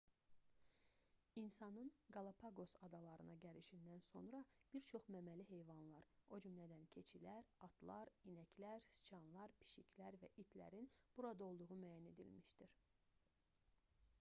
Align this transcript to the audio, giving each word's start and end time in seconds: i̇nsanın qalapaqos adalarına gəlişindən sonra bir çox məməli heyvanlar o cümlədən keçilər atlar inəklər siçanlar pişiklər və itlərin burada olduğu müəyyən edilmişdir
i̇nsanın 1.41 1.89
qalapaqos 2.15 2.71
adalarına 2.87 3.35
gəlişindən 3.43 4.01
sonra 4.05 4.39
bir 4.77 4.85
çox 4.93 5.05
məməli 5.17 5.45
heyvanlar 5.51 6.09
o 6.37 6.41
cümlədən 6.47 6.87
keçilər 6.97 7.51
atlar 7.69 8.13
inəklər 8.33 8.89
siçanlar 8.95 9.55
pişiklər 9.63 10.19
və 10.25 10.31
itlərin 10.47 10.89
burada 11.21 11.51
olduğu 11.53 11.71
müəyyən 11.85 12.09
edilmişdir 12.15 12.77